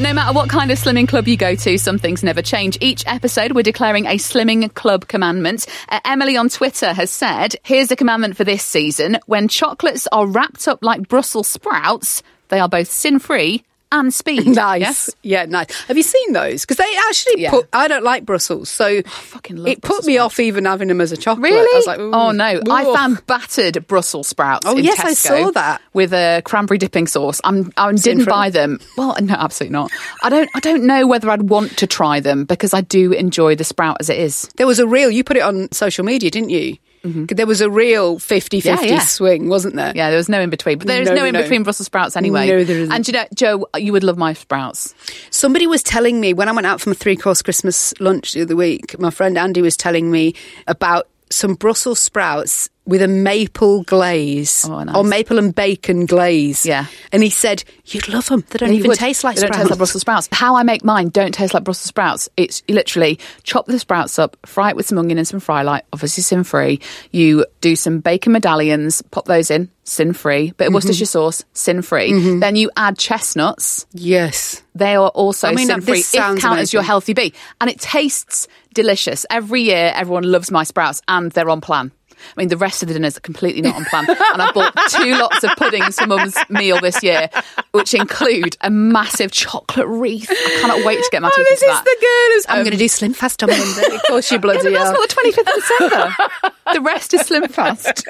[0.00, 2.78] No matter what kind of slimming club you go to, some things never change.
[2.80, 5.66] Each episode, we're declaring a slimming club commandment.
[5.90, 9.18] Uh, Emily on Twitter has said, here's a commandment for this season.
[9.26, 14.46] When chocolates are wrapped up like Brussels sprouts, they are both sin free and speed.
[14.54, 14.80] nice.
[14.80, 15.10] Yes?
[15.22, 15.66] Yeah, nice.
[15.84, 16.62] Have you seen those?
[16.62, 17.50] Because they actually Yeah.
[17.50, 17.68] put.
[17.72, 20.34] I don't like Brussels, so fucking it put me sprouts.
[20.34, 21.44] off even having them as a chocolate.
[21.50, 21.58] Really?
[21.58, 22.60] I was like, oh, ooh, oh no!
[22.70, 24.66] I found battered Brussels sprouts.
[24.66, 25.80] Oh, in yes, I saw that.
[25.92, 27.40] with a cranberry dipping sauce.
[27.44, 28.78] I'm, I didn't buy them.
[28.96, 29.90] Well, no, absolutely not.
[30.22, 30.48] I don't.
[30.54, 33.96] I don't know whether I'd want to try them because I do enjoy the sprout
[34.00, 34.48] as it is.
[34.56, 35.10] There was a real.
[35.10, 36.76] You put it on social media, didn't you?
[37.02, 38.84] There was a real 50 50 Mm-hmm.
[38.86, 39.00] Yeah, yeah.
[39.00, 39.92] swing, wasn't there?
[39.94, 41.42] Yeah, there was no in between, but there is No, no, in no.
[41.42, 42.46] between Brussels sprouts anyway.
[42.46, 42.94] No, there isn't.
[42.94, 44.94] And you know, Jo, you would love my sprouts.
[45.30, 48.42] Somebody was telling me when I went out from a three course Christmas lunch the
[48.42, 50.34] other week, my friend Andy was telling me
[50.66, 54.96] about some Brussels sprouts with a maple glaze Oh, nice.
[54.96, 56.66] or maple and bacon glaze.
[56.66, 56.86] Yeah.
[57.12, 58.44] And he said, You'd love them.
[58.50, 58.98] They don't They even would.
[58.98, 60.28] taste like they don't taste like Brussels sprouts.
[60.32, 62.28] How I make mine don't taste like Brussels sprouts.
[62.36, 65.84] It's literally chop the sprouts up, fry it with some onion and some fry light,
[65.92, 66.80] obviously sin free.
[67.12, 70.50] You do some bacon medallions, pop those in, sin free.
[70.52, 71.10] Bit of Worcestershire mm-hmm.
[71.10, 72.10] sauce, sin free.
[72.10, 72.40] Mm-hmm.
[72.40, 73.86] Then you add chestnuts.
[73.92, 74.62] Yes.
[74.74, 76.00] They are also I mean, sin free.
[76.00, 79.26] If count as your healthy bee, and it tastes delicious.
[79.30, 81.92] Every year, everyone loves my sprouts, and they're on plan.
[82.12, 84.04] I mean, the rest of the dinners are completely not on plan.
[84.08, 87.30] and I bought two lots of puddings for mum's meal this year,
[87.72, 90.28] which include a massive chocolate wreath.
[90.30, 91.84] I cannot wait to get my teeth Oh, teeth this into is that.
[91.84, 91.96] the
[92.34, 92.46] girls.
[92.50, 93.94] I'm Um, going to do Slim Fast on Monday.
[93.94, 96.52] Of course, you Yeah, bloody but that's not the 25th of December.
[96.74, 98.04] the rest is slim fast.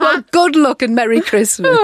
[0.00, 1.78] well, good luck and Merry Christmas.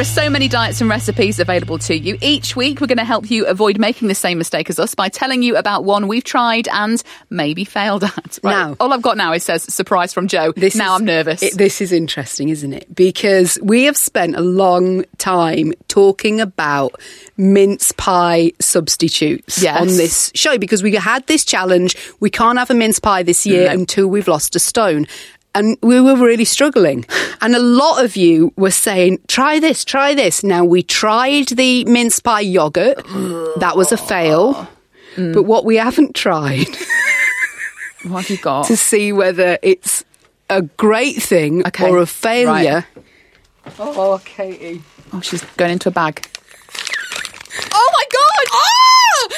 [0.00, 2.16] There are so many diets and recipes available to you.
[2.22, 5.10] Each week, we're going to help you avoid making the same mistake as us by
[5.10, 8.38] telling you about one we've tried and maybe failed at.
[8.42, 8.50] Right.
[8.50, 10.54] Now- all I've got now is says surprise from Jo.
[10.56, 11.42] This now is- I'm nervous.
[11.42, 12.94] it- this is interesting, isn't it?
[12.94, 16.98] Because we have spent a long time talking about
[17.36, 19.78] mince pie substitutes Yes.
[19.82, 21.94] on this show because we had this challenge.
[22.20, 23.72] We can't have a mince pie this year No.
[23.72, 25.06] until we've lost a stone.
[25.54, 27.04] And we were really struggling.
[27.40, 30.44] And a lot of you were saying, try this, try this.
[30.44, 32.98] Now, we tried the mince pie yogurt.
[33.58, 34.68] That was a fail.
[35.16, 35.34] Mm.
[35.34, 36.68] But what we haven't tried
[38.04, 38.66] what have you got?
[38.66, 40.04] to see whether it's
[40.48, 41.90] a great thing Okay.
[41.90, 42.86] or a failure.
[42.94, 43.74] Right.
[43.78, 44.82] Oh, Katy.
[45.12, 46.24] Oh, she's going into a bag.
[47.72, 48.19] Oh my god!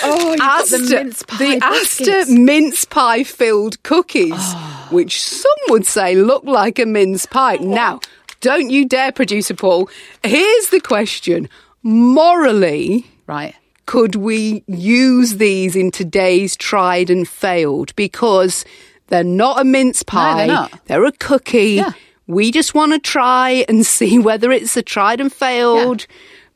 [0.02, 2.08] Oh, you've got the Asda, mince pie the biscuits.
[2.30, 4.54] Asda mince pie filled cookies,
[4.90, 7.58] which some would say look like a mince pie.
[7.60, 7.64] Oh.
[7.64, 8.00] Now,
[8.40, 9.88] don't you dare, producer Paul.
[10.24, 11.48] Here's the question:
[11.82, 13.54] morally, Right.
[13.86, 17.94] could we use these in today's tried and failed?
[17.96, 18.64] Because
[19.08, 20.80] they're not a mince pie, they're not.
[20.86, 21.74] they're a cookie.
[21.74, 21.92] Yeah.
[22.26, 26.06] We just want to try and see whether it's a tried and failed.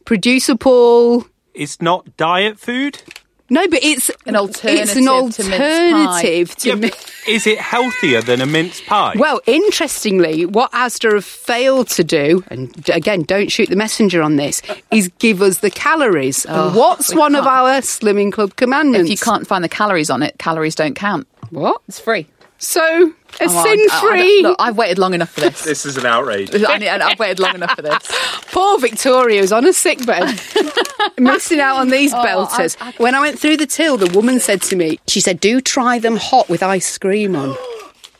[0.04, 1.26] Producer Paul.
[1.54, 3.02] It's not diet food.
[3.48, 4.88] No, but it's An alternative.
[4.88, 6.44] It's an alternative to mince pie.
[6.44, 6.90] to Yeah, mi-
[7.28, 9.14] is it healthier than a mince pie?
[9.16, 14.36] Well, interestingly, what Asda have failed to do, and again, don't shoot the messenger on
[14.36, 16.44] this, is give us the calories.
[16.44, 17.56] and oh, what's Oh, one of can't.
[17.56, 19.04] our Slimming Club commandments?
[19.08, 21.26] If you can't find the calories on it, calories don't count.
[21.50, 21.82] What?
[21.86, 22.26] It's free.
[22.58, 24.42] So, a Oh, sin don't- free.
[24.42, 25.62] Look, I've waited long enough for this.
[25.62, 26.50] this is an outrage.
[26.54, 27.98] I need- I've waited long enough for this.
[28.52, 30.40] Poor Victoria was on a sick bed,
[31.18, 32.76] missing out on these Oh, belters.
[32.80, 35.38] I- I- when I went through the till, the woman said to me, she said,
[35.40, 37.54] do try them hot with ice cream on.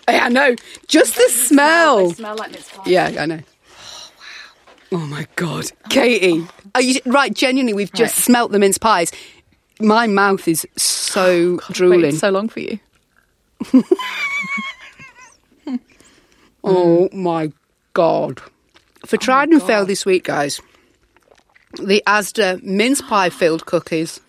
[0.09, 0.55] Yeah, I know.
[0.87, 2.11] Just the smell.
[2.15, 2.83] smell like mince pie.
[2.87, 3.41] Yeah, I know.
[4.93, 6.47] Oh my god, Katy!
[6.77, 7.35] Are you right?
[7.35, 8.25] Genuinely, we've just Right.
[8.25, 9.11] smelt the mince pies.
[9.81, 12.03] My mouth is so drooling.
[12.03, 12.79] Waited so long for you.
[16.65, 17.53] oh my
[17.93, 18.41] god!
[19.05, 20.61] For oh tried and failed this week, guys,
[21.83, 24.21] the Asda mince pie filled cookies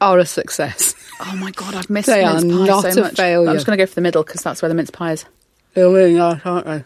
[0.00, 0.94] are a success.
[1.20, 3.16] Oh my god, I've missed They mince are pie not so a much.
[3.16, 3.48] failure.
[3.48, 5.24] I'm just going to go for the middle because that's where the mince pie is.
[5.74, 6.84] They're really nice, aren't they?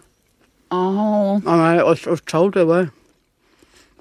[0.71, 2.91] Oh, I, was, I was told they were.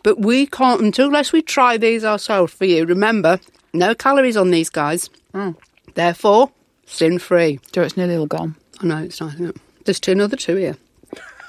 [0.04, 2.86] But we can't, until unless we try these ourselves for you.
[2.86, 3.39] Remember,
[3.73, 5.10] no calories on these guys.
[5.34, 5.56] Mm.
[5.93, 6.52] Therefore,
[6.88, 7.60] sin free.
[7.71, 8.56] Jo, it's nearly all gone.
[8.82, 9.58] I know, it's nice, isn't it?
[9.86, 10.76] There's two, another two here.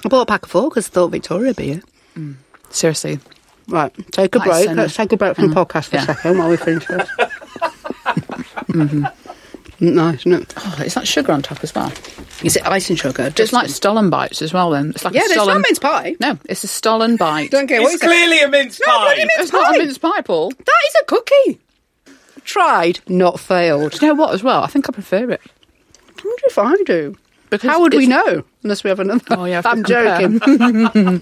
[0.05, 1.81] I bought a pack of four because I thought Victoria would be here.
[2.15, 2.35] Mm.
[2.69, 3.19] Seriously.
[3.67, 4.65] Right, take a That is break.
[4.67, 5.65] so Let's take a break from the mm.
[5.65, 6.03] podcast for Yeah.
[6.03, 7.09] a second while we finish this.
[8.69, 9.03] Mm-hmm.
[9.83, 10.53] Mm, nice, isn't it?
[10.57, 11.91] Oh, is that sugar on top as well?
[12.43, 13.31] Is it icing and sugar?
[13.35, 14.69] It's like Stollen bites as well.
[14.71, 15.55] Then it's like yeah, a there's Stollen.
[15.55, 16.15] not mince pie.
[16.19, 17.49] No, it's a Stollen bite.
[17.51, 18.05] Don't care It's you say.
[18.07, 18.85] clearly a mince pie.
[19.01, 20.49] bloody mince It's not a mince pie, Paul.
[20.51, 21.59] That is a cookie.
[22.49, 23.91] Tried, not failed.
[23.91, 24.33] Do you know what?
[24.33, 25.39] As well, I think I prefer it.
[26.17, 27.15] I wonder if I do.
[27.51, 28.43] Because How would we know?
[28.63, 29.23] Unless we have another.
[29.31, 30.39] Oh, yeah, I'm joking.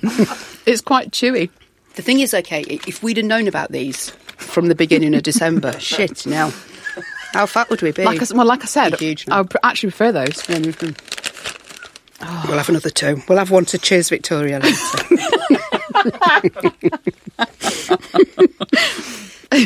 [0.66, 1.50] It's quite chewy.
[1.96, 5.78] the thing is, okay, if we'd have known about these from the beginning of December,
[5.80, 6.52] shit, now.
[7.34, 8.06] How fat would we be?
[8.06, 10.48] Like I, well, like I said, huge I would actually prefer those.
[10.50, 10.96] Yeah, can-
[12.48, 13.22] We'll have another two.
[13.28, 14.78] We'll have one to cheers Victoria later.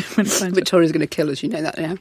[0.00, 1.96] Victoria's going to kill us, you know that now.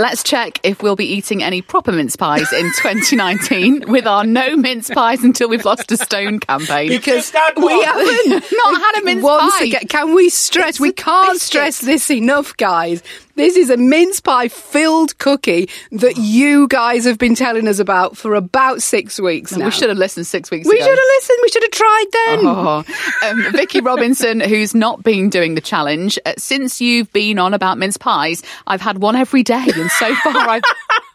[0.00, 4.56] Let's check if we'll be eating any proper mince pies in 2019 with our no
[4.56, 6.88] mince pies until we've lost a stone campaign.
[6.88, 9.64] Because We haven't not had a mince Once pie.
[9.66, 10.70] again, can we stress?
[10.70, 11.42] It's we can't biscuit.
[11.46, 13.02] stress this enough, guys.
[13.36, 18.16] This is a mince pie filled cookie that you guys have been telling us about
[18.16, 19.64] for about six weeks now.
[19.66, 20.84] we should have listened six weeks We ago.
[20.84, 21.38] should have listened.
[21.42, 22.38] We should have tried then.
[22.44, 22.84] Oh.
[23.24, 27.78] Um, Vicky Robinson, who's not been doing the challenge, uh, since you've been on about
[27.78, 30.62] mince pies, I've had one every day, and so far I've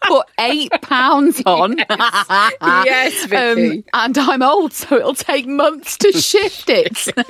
[0.07, 1.77] put eight pounds on.
[2.85, 3.77] Yes, Vicky.
[3.77, 7.07] Um, and I'm old, so it'll take months to shift it.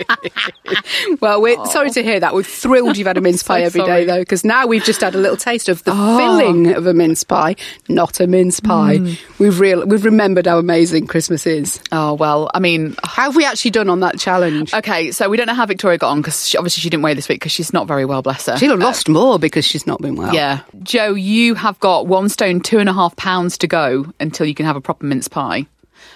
[1.21, 2.33] Well, we're sorry to hear that.
[2.33, 4.05] We're thrilled you've had a mince so pie every day, sorry.
[4.05, 6.17] though, because now we've just had a little taste of the Oh.
[6.17, 7.55] filling of a mince pie,
[7.87, 8.97] not a mince pie.
[8.97, 9.19] Mm.
[9.39, 11.79] We've real we've remembered how amazing Christmas is.
[11.91, 14.73] oh well, I mean, How have we actually done on that challenge?
[14.73, 17.29] okay, so we don't know how Victoria got on because obviously she didn't weigh this
[17.29, 18.57] week because she's not very well, bless her.
[18.57, 20.33] She'll have lost more because she's not been well.
[20.33, 20.61] Yeah.
[20.83, 24.55] Jo, you have got one stone two and a half pounds to go until you
[24.55, 25.65] can have a proper mince pie.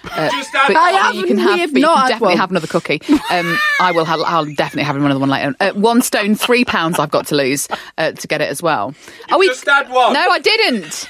[0.04, 0.76] Uh, Just but.
[0.76, 2.36] I you can haven't- have, we have but you can definitely one.
[2.38, 3.00] have another cookie.
[3.30, 4.04] Um, I will.
[4.04, 5.54] Have, I'll definitely have another one later.
[5.60, 6.98] Uh, one stone, three pounds.
[6.98, 8.94] I've got to lose uh, to get it as well.
[9.30, 9.46] Are we?
[9.48, 10.12] just had one.
[10.14, 11.08] No, I didn't.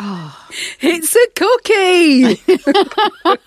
[0.80, 2.36] It's a cookie.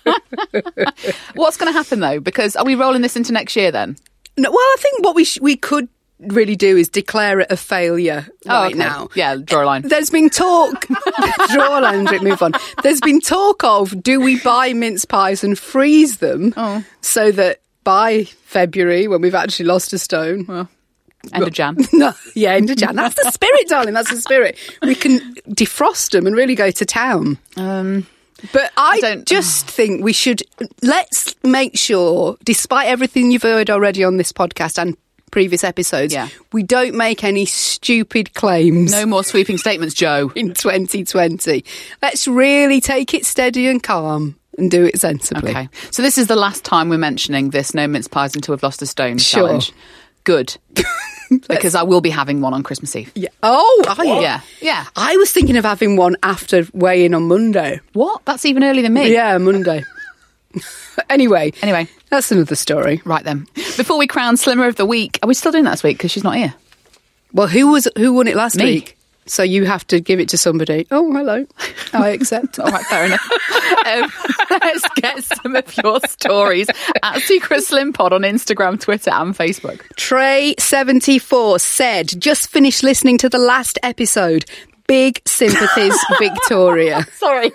[1.34, 2.20] What's going to happen though?
[2.20, 3.96] Because are we rolling this into next year then?
[4.36, 7.56] No, well, I think what we sh- we could really do is declare it a
[7.56, 8.78] failure right okay.
[8.78, 9.08] now.
[9.14, 9.82] Yeah, draw a line.
[9.82, 10.86] There's been talk.
[11.52, 12.52] draw a line, move on.
[12.82, 16.84] There's been talk of do we buy mince pies and freeze them Oh.
[17.00, 20.68] so that by February, when we've actually lost a stone,
[21.32, 21.76] End of Jan.
[21.92, 22.96] no, yeah, into Jan.
[22.96, 23.94] That's the spirit, darling.
[23.94, 24.58] That's the spirit.
[24.82, 25.20] We can
[25.50, 27.38] defrost them and really go to town.
[27.56, 28.06] Um,
[28.52, 30.42] But I, don't- just think we should
[30.82, 34.96] let's make sure, despite everything you've heard already on this podcast and
[35.32, 36.28] previous episodes, Yeah.
[36.52, 40.30] we don't make any stupid claims no more sweeping statements, Jo.
[40.36, 41.64] in 2020.
[42.00, 45.50] Let's really take it steady and calm and do it sensibly.
[45.50, 45.68] Okay.
[45.90, 48.80] So this is the last time we're mentioning this no mince pies until we've lost
[48.82, 49.48] a stone Sure.
[49.48, 49.72] challenge.
[50.24, 50.56] Good.
[51.48, 53.10] because I will be having one on Christmas Eve.
[53.14, 53.30] Yeah.
[53.42, 54.20] Oh, are you?
[54.20, 54.40] Yeah.
[54.60, 54.84] Yeah.
[54.94, 57.80] I was thinking of having one after weigh in on Monday.
[57.94, 58.24] What?
[58.26, 59.12] That's even earlier than me.
[59.12, 59.82] Yeah, Monday.
[61.10, 63.00] anyway, Anyway, that's another story.
[63.04, 63.46] right then.
[63.76, 65.98] Before we crown Slimmer of the Week, are we still doing that this week?
[65.98, 66.54] Because she's not here.
[67.32, 68.64] Well, who was who won it last Me.
[68.64, 68.96] week?
[69.24, 70.84] So you have to give it to somebody.
[70.90, 71.46] Oh, hello.
[71.92, 72.58] I accept.
[72.58, 73.30] All right, fair enough.
[73.86, 74.10] um,
[74.50, 76.66] let's get some of your stories
[77.04, 79.80] at Secret Slim Pod on Instagram, Twitter, and Facebook.
[79.96, 84.44] Trey74 said, just finished listening to the last episode.
[84.86, 87.06] Big sympathies, Victoria.
[87.14, 87.52] Sorry.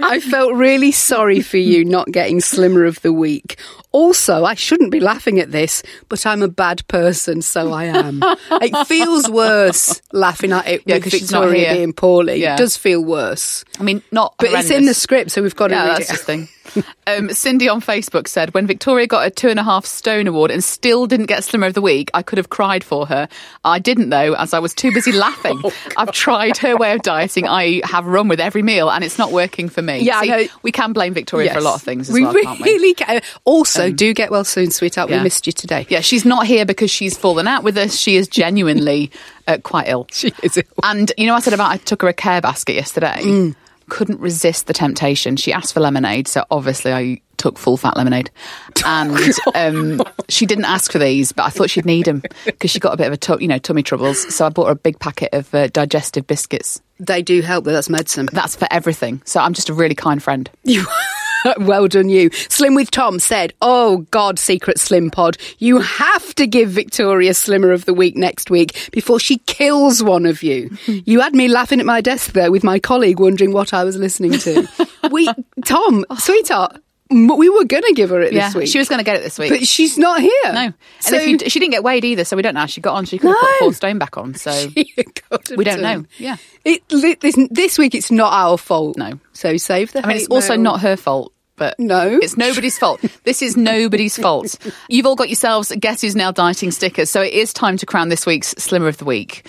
[0.00, 3.58] I felt really sorry for you not getting Slimmer of the Week.
[3.92, 8.20] Also, I shouldn't be laughing at this, but I'm a bad person, so I am.
[8.22, 12.40] it feels worse laughing at it Yeah, with 'cause she's not Victoria being poorly.
[12.40, 12.54] Yeah.
[12.54, 13.64] It does feel worse.
[13.78, 16.10] I mean, not But it's in the script, so we've got to Yeah, read that's
[16.10, 16.18] it.
[16.18, 16.48] the thing.
[17.06, 20.52] Um, Cindy on Facebook said, when Victoria got a two and a half stone award
[20.52, 23.28] and still didn't get Slimmer of the Week, I could have cried for her.
[23.64, 25.60] I didn't though, as I was too busy laughing.
[25.64, 27.48] Oh, I've tried her way of dieting.
[27.48, 30.00] I have run with every meal and it's not working for me.
[30.00, 30.44] Yeah, See, know.
[30.62, 32.70] we can blame Victoria for a lot of things as we well, can't we?
[32.70, 33.22] Um, really can.
[33.44, 35.10] Also, do get well soon, sweetheart.
[35.10, 35.16] yeah.
[35.16, 35.86] We missed you today.
[35.88, 37.96] Yeah, she's not here because she's fallen out with us.
[37.96, 39.10] She is genuinely
[39.48, 40.06] uh, quite ill.
[40.12, 40.62] She is ill.
[40.84, 43.20] And you know, I said about I took her a care basket yesterday.
[43.22, 43.56] Mm.
[43.90, 45.36] Couldn't resist the temptation.
[45.36, 48.30] She asked for lemonade, so obviously I took full fat lemonade.
[48.84, 52.80] And um, she didn't ask for these, but I thought she'd need them because she
[52.80, 54.34] got a bit of a tu- you know tummy troubles.
[54.34, 56.80] So I bought her a big packet of uh, digestive biscuits.
[56.98, 57.72] They do help, though.
[57.72, 58.28] That's medicine.
[58.32, 59.22] That's for everything.
[59.24, 60.50] So I'm just a really kind friend.
[60.64, 60.84] You,
[61.58, 62.30] well done, you.
[62.48, 67.72] Slim with Tom said, "Oh God, Secret Slim Pod, you have to give Victoria Slimmer
[67.72, 71.80] of the Week next week before she kills one of you." you had me laughing
[71.80, 74.68] at my desk there with my colleague, wondering what I was listening to.
[75.10, 75.28] we,
[75.64, 78.68] Tom, sweetheart, m- we were going to give her it Yeah, this week.
[78.68, 79.50] she was going to get it this week.
[79.50, 80.30] but she's not here.
[80.44, 82.66] no, and So if you, she didn't get weighed either, so we don't know how
[82.66, 83.04] she got on.
[83.04, 83.56] She could have put No.
[83.66, 84.34] four stone back on.
[84.34, 84.50] So
[85.56, 86.04] We don't know.
[86.18, 86.36] Yeah.
[86.64, 88.96] It, this, this week it's not our fault.
[88.96, 89.18] No.
[89.32, 90.04] So save the.
[90.04, 91.32] I mean, it's hate also not her fault.
[91.56, 92.18] But No.
[92.22, 93.02] it's nobody's fault.
[93.24, 94.56] This is nobody's fault.
[94.88, 98.08] You've all got yourselves Guess Who's Now Dieting stickers, so it is time to crown
[98.08, 99.46] this week's Slimmer of the Week.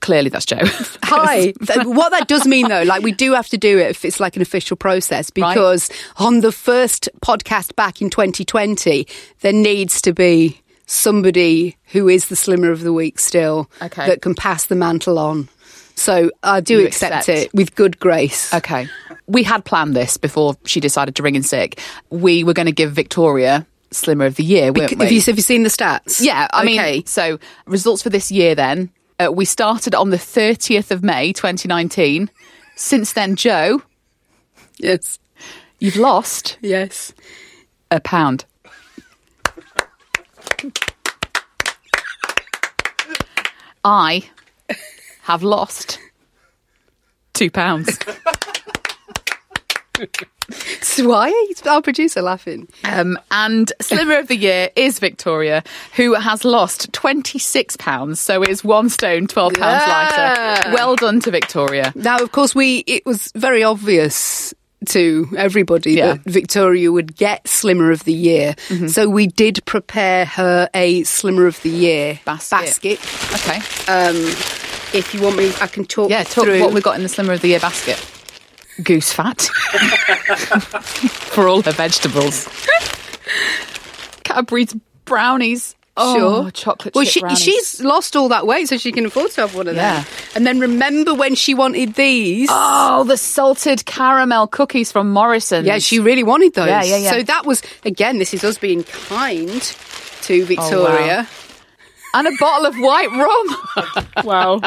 [0.00, 0.56] Clearly, that's Jo.
[1.04, 1.52] Hi.
[1.84, 4.36] What that does mean, though, like we do have to do it if it's like
[4.36, 9.06] an official process because on the first podcast back in 2020,
[9.40, 14.06] there needs to be somebody who is the slimmer of the week still Okay.
[14.06, 15.48] that can pass the mantle on.
[15.94, 17.38] So I do accept, accept.
[17.38, 18.52] it with good grace.
[18.54, 18.88] Okay.
[19.26, 21.78] We had planned this before she decided to ring in sick.
[22.08, 25.04] We were going to give Victoria Slimmer of the Year, weren't we?
[25.04, 26.20] Have you, have you seen the stats?
[26.22, 26.92] Yeah, I Okay.
[26.92, 28.90] mean, so results for this year then.
[29.20, 32.30] Uh, we started on the 30th of May 2019.
[32.76, 33.82] Since then, Jo,
[34.78, 35.18] Yes.
[35.78, 37.12] you've lost Yes.
[37.90, 38.46] a pound.
[43.84, 44.28] I
[45.22, 45.98] have lost
[47.32, 47.98] two pounds.
[50.82, 52.66] So why is our producer laughing?
[52.84, 55.62] Um, and Slimmer of the Year is Victoria,
[55.94, 59.86] who has lost £26, so is one stone, £12 Yeah.
[59.86, 60.72] lighter.
[60.74, 61.92] Well done to Victoria.
[61.94, 64.52] Now, of course, we it was very obvious
[64.88, 66.14] to everybody Yeah.
[66.14, 68.54] that Victoria would get Slimmer of the Year.
[68.88, 72.98] So we did prepare her a Slimmer of the Year Basket.
[73.34, 73.56] Okay.
[73.88, 74.16] Um,
[74.92, 76.10] if you want me, I can talk.
[76.10, 77.98] Yeah, talk through what we got in the Slimmer of the Year basket.
[78.80, 79.40] Goose fat
[81.32, 82.48] for all her vegetables.
[84.24, 85.74] Cadbury's brownies.
[85.96, 86.50] Oh, sure.
[86.52, 87.40] chocolate Well, she, brownies.
[87.40, 89.96] she's lost all that weight, so she can afford to have one of Yeah.
[90.02, 90.06] them.
[90.34, 92.48] And then remember when she wanted these?
[92.50, 95.64] Oh, the salted caramel cookies from Morrison.
[95.66, 96.68] Yeah, she really wanted those.
[96.68, 97.10] Yeah, yeah, yeah.
[97.10, 98.18] So that was again.
[98.18, 99.60] This is us being kind
[100.22, 101.28] to oh, Victoria.
[102.14, 104.06] and a bottle of white rum.
[104.24, 104.60] wow.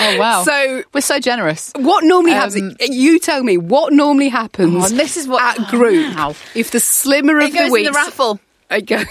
[0.00, 0.42] Oh wow.
[0.44, 1.72] So we're so generous.
[1.76, 2.76] what normally Um, happens?
[2.80, 4.84] You tell me what normally happens.
[4.84, 6.14] Oh, this is what- at group.
[6.16, 6.34] Wow.
[6.54, 8.40] If the slimmer of the week, goes in the raffle.
[8.70, 9.04] It go-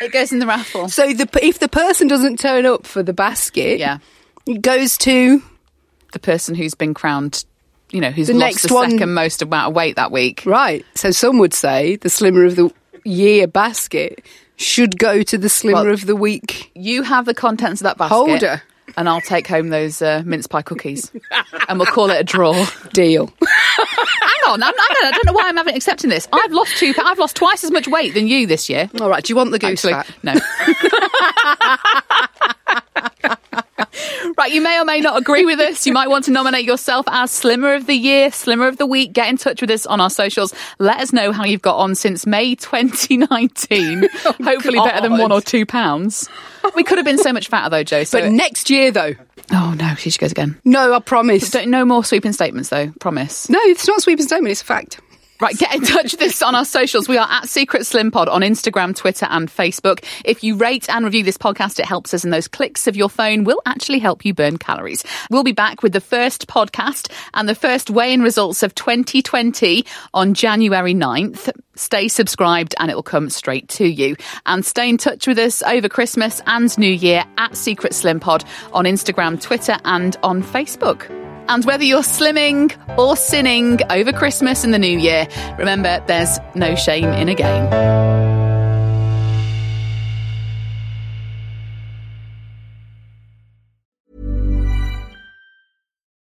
[0.00, 0.88] It goes in the raffle.
[0.88, 3.98] so the if the person doesn't turn up for the basket, Yeah.
[4.46, 5.42] it goes to
[6.12, 7.44] The person who's been crowned,
[7.90, 10.42] you know, who's The lost next the one- second most amount of weight that week.
[10.44, 10.84] right.
[10.96, 12.70] So some would say the slimmer of the
[13.04, 14.22] year basket
[14.56, 16.70] should go to the slimmer Well- of the week.
[16.74, 18.14] You have the contents of that basket.
[18.14, 18.62] Holder.
[18.96, 21.10] And I'll take home those uh, mince pie cookies.
[21.68, 22.52] and we'll call it a draw.
[22.92, 23.26] Deal.
[23.40, 26.28] Hang on, I'm, I, don't, I don't know why I'm having accepting this.
[26.32, 26.92] I've lost two.
[27.02, 28.90] I've lost twice as much weight than you this year.
[29.00, 29.24] All right.
[29.24, 30.08] Do you want the goose Actually, fat?
[30.22, 30.34] no.
[34.42, 35.86] right, you may or may not agree with us.
[35.86, 39.12] You might want to nominate yourself as Slimmer of the Year, Slimmer of the Week.
[39.12, 40.52] Get in touch with us on our socials.
[40.80, 44.08] Let us know how you've got on since May 2019.
[44.42, 46.28] Hopefully better than one or two pounds.
[46.74, 48.02] We could have been so much fatter though, Jo.
[48.02, 49.14] So But next year, though,
[49.52, 50.60] oh no, she goes again.
[50.64, 51.50] no, I promise.
[51.50, 52.90] Don't, no more sweeping statements though.
[52.98, 53.48] Promise.
[53.48, 54.50] No, it's not a sweeping statement.
[54.50, 55.00] It's a fact.
[55.42, 57.08] Right, get in touch with us on our socials.
[57.08, 60.04] We are at Secret Slim Pod on Instagram, Twitter, and Facebook.
[60.24, 63.08] If you rate and review this podcast, it helps us, and those clicks of your
[63.08, 65.02] phone will actually help you burn calories.
[65.32, 69.84] We'll be back with the first podcast and the first weigh in results of 2020
[70.14, 71.50] on January 9th.
[71.74, 74.14] Stay subscribed and it will come straight to you.
[74.46, 78.44] And stay in touch with us over Christmas and New Year at Secret Slim Pod
[78.72, 81.21] on Instagram, Twitter, and on Facebook.
[81.48, 85.28] And whether you're slimming or sinning over Christmas and the New Year,
[85.58, 87.68] remember there's no shame in a game.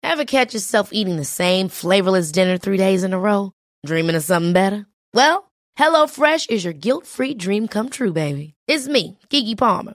[0.03, 3.53] Ever catch yourself eating the same flavorless dinner three days in a row?
[3.87, 4.87] Dreaming of something better?
[5.15, 8.55] Well, HelloFresh is your guilt-free dream come true, baby.
[8.67, 9.95] It's me, Keke Palmer.